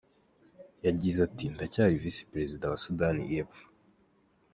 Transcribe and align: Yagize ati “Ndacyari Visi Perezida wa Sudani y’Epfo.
Yagize 0.85 1.19
ati 1.27 1.45
“Ndacyari 1.53 2.01
Visi 2.03 2.23
Perezida 2.31 2.63
wa 2.71 2.77
Sudani 2.83 3.21
y’Epfo. 3.33 3.63